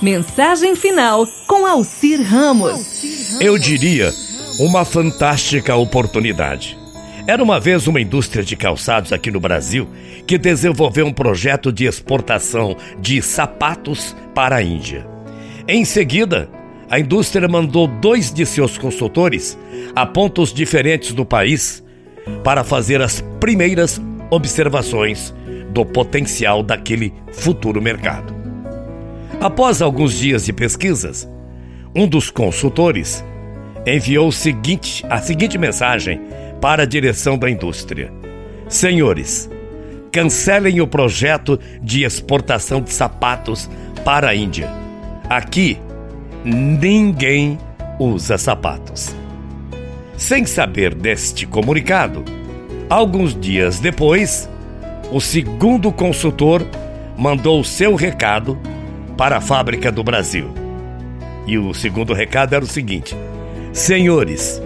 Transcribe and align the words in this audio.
Mensagem 0.00 0.76
final 0.76 1.26
com 1.48 1.66
Alcir 1.66 2.22
Ramos. 2.22 3.02
Eu 3.40 3.58
diria 3.58 4.14
uma 4.60 4.84
fantástica 4.84 5.74
oportunidade. 5.74 6.78
Era 7.26 7.42
uma 7.42 7.58
vez 7.58 7.88
uma 7.88 8.00
indústria 8.00 8.44
de 8.44 8.54
calçados 8.54 9.12
aqui 9.12 9.28
no 9.28 9.40
Brasil 9.40 9.88
que 10.24 10.38
desenvolveu 10.38 11.04
um 11.04 11.12
projeto 11.12 11.72
de 11.72 11.84
exportação 11.84 12.76
de 13.00 13.20
sapatos 13.20 14.14
para 14.32 14.56
a 14.56 14.62
Índia. 14.62 15.04
Em 15.66 15.84
seguida, 15.84 16.48
a 16.88 17.00
indústria 17.00 17.48
mandou 17.48 17.88
dois 17.88 18.32
de 18.32 18.46
seus 18.46 18.78
consultores 18.78 19.58
a 19.96 20.06
pontos 20.06 20.54
diferentes 20.54 21.12
do 21.12 21.26
país 21.26 21.82
para 22.44 22.62
fazer 22.62 23.02
as 23.02 23.20
primeiras 23.40 24.00
observações 24.30 25.34
do 25.70 25.84
potencial 25.84 26.62
daquele 26.62 27.12
futuro 27.32 27.82
mercado. 27.82 28.37
Após 29.40 29.80
alguns 29.80 30.14
dias 30.14 30.44
de 30.44 30.52
pesquisas, 30.52 31.28
um 31.94 32.08
dos 32.08 32.28
consultores 32.28 33.24
enviou 33.86 34.32
seguinte, 34.32 35.06
a 35.08 35.18
seguinte 35.18 35.56
mensagem 35.56 36.20
para 36.60 36.82
a 36.82 36.86
direção 36.86 37.38
da 37.38 37.48
indústria: 37.48 38.12
Senhores, 38.68 39.48
cancelem 40.10 40.80
o 40.80 40.88
projeto 40.88 41.58
de 41.80 42.02
exportação 42.02 42.80
de 42.80 42.92
sapatos 42.92 43.70
para 44.04 44.30
a 44.30 44.34
Índia. 44.34 44.68
Aqui, 45.30 45.78
ninguém 46.44 47.58
usa 47.96 48.36
sapatos. 48.36 49.14
Sem 50.16 50.46
saber 50.46 50.96
deste 50.96 51.46
comunicado, 51.46 52.24
alguns 52.90 53.38
dias 53.38 53.78
depois, 53.78 54.50
o 55.12 55.20
segundo 55.20 55.92
consultor 55.92 56.66
mandou 57.16 57.62
seu 57.62 57.94
recado 57.94 58.58
para 59.18 59.38
a 59.38 59.40
fábrica 59.40 59.90
do 59.90 60.04
Brasil. 60.04 60.54
E 61.44 61.58
o 61.58 61.74
segundo 61.74 62.14
recado 62.14 62.54
era 62.54 62.64
o 62.64 62.68
seguinte: 62.68 63.16
Senhores, 63.72 64.62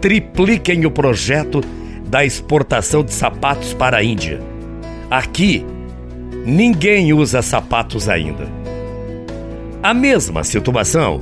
tripliquem 0.00 0.84
o 0.84 0.90
projeto 0.90 1.62
da 2.08 2.24
exportação 2.24 3.04
de 3.04 3.14
sapatos 3.14 3.72
para 3.72 3.98
a 3.98 4.04
Índia. 4.04 4.42
Aqui, 5.08 5.64
ninguém 6.44 7.12
usa 7.12 7.40
sapatos 7.40 8.08
ainda. 8.08 8.48
A 9.82 9.94
mesma 9.94 10.42
situação 10.42 11.20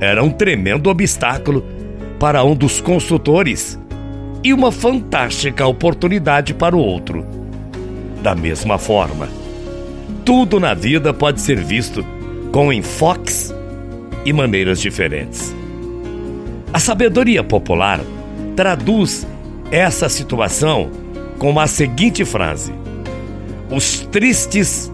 era 0.00 0.22
um 0.22 0.30
tremendo 0.30 0.90
obstáculo 0.90 1.64
para 2.18 2.42
um 2.42 2.56
dos 2.56 2.80
consultores 2.80 3.78
e 4.42 4.52
uma 4.52 4.72
fantástica 4.72 5.66
oportunidade 5.66 6.54
para 6.54 6.76
o 6.76 6.80
outro. 6.80 7.24
Da 8.22 8.34
mesma 8.34 8.78
forma, 8.78 9.28
tudo 10.24 10.60
na 10.60 10.74
vida 10.74 11.12
pode 11.12 11.40
ser 11.40 11.62
visto 11.62 12.04
com 12.52 12.72
enfoques 12.72 13.54
e 14.24 14.32
maneiras 14.32 14.80
diferentes. 14.80 15.54
A 16.72 16.78
sabedoria 16.78 17.42
popular 17.42 18.00
traduz 18.54 19.26
essa 19.70 20.08
situação 20.08 20.90
com 21.38 21.58
a 21.58 21.66
seguinte 21.66 22.24
frase: 22.24 22.72
Os 23.70 24.00
tristes 24.00 24.90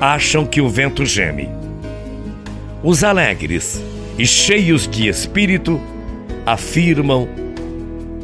acham 0.00 0.46
que 0.46 0.60
o 0.60 0.68
vento 0.68 1.04
geme 1.04 1.60
os 2.82 3.04
alegres 3.04 3.82
e 4.18 4.26
cheios 4.26 4.88
de 4.88 5.06
espírito 5.06 5.78
afirmam 6.46 7.28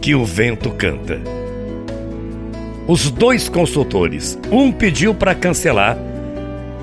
que 0.01 0.15
o 0.15 0.25
vento 0.25 0.71
canta. 0.71 1.21
Os 2.89 3.11
dois 3.11 3.49
consultores, 3.49 4.39
um 4.51 4.71
pediu 4.71 5.13
para 5.13 5.35
cancelar 5.35 5.99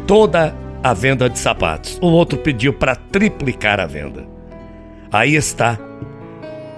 toda 0.05 0.53
a 0.83 0.93
venda 0.93 1.29
de 1.29 1.39
sapatos, 1.39 1.97
o 2.01 2.07
outro 2.07 2.37
pediu 2.37 2.73
para 2.73 2.93
triplicar 2.93 3.79
a 3.79 3.85
venda. 3.85 4.27
Aí 5.09 5.35
está 5.35 5.79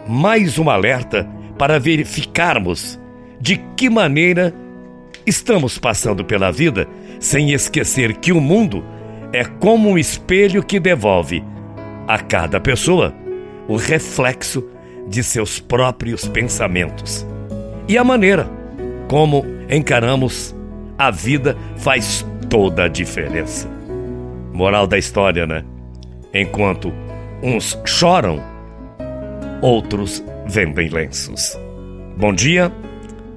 mais 0.08 0.60
um 0.60 0.70
alerta 0.70 1.28
para 1.58 1.80
verificarmos 1.80 3.00
de 3.42 3.58
que 3.76 3.90
maneira 3.90 4.54
estamos 5.26 5.80
passando 5.80 6.24
pela 6.24 6.52
vida 6.52 6.88
sem 7.20 7.52
esquecer 7.52 8.18
que 8.18 8.32
o 8.32 8.40
mundo 8.40 8.86
é 9.34 9.44
como 9.44 9.90
um 9.90 9.98
espelho 9.98 10.62
que 10.62 10.80
devolve 10.80 11.44
a 12.08 12.20
cada 12.20 12.60
pessoa 12.60 13.12
o 13.68 13.76
reflexo 13.76 14.64
de 15.08 15.24
seus 15.24 15.60
próprios 15.60 16.28
pensamentos. 16.28 17.26
E 17.88 17.98
a 17.98 18.04
maneira 18.04 18.48
como 19.08 19.46
encaramos 19.70 20.56
a 20.98 21.12
vida 21.12 21.56
faz 21.78 22.26
toda 22.50 22.86
a 22.86 22.88
diferença. 22.88 23.70
Moral 24.54 24.88
da 24.88 24.98
história, 24.98 25.46
né? 25.46 25.64
Enquanto 26.34 26.94
uns 27.44 27.78
choram, 27.86 28.42
outros 29.62 30.24
vendem 30.48 30.90
lenços. 30.90 31.58
Bom 32.18 32.34
dia, 32.34 32.72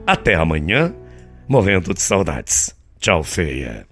até 0.07 0.35
amanhã, 0.35 0.95
morrendo 1.49 1.93
de 1.93 2.01
saudades. 2.01 2.75
Tchau, 3.01 3.23
feia. 3.23 3.88